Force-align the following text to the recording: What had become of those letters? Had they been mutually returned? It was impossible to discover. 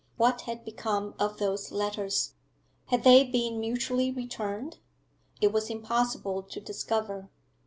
What 0.17 0.41
had 0.49 0.65
become 0.65 1.13
of 1.19 1.37
those 1.37 1.71
letters? 1.71 2.33
Had 2.87 3.03
they 3.03 3.23
been 3.23 3.59
mutually 3.59 4.11
returned? 4.11 4.79
It 5.41 5.53
was 5.53 5.69
impossible 5.69 6.41
to 6.41 6.59
discover. 6.59 7.29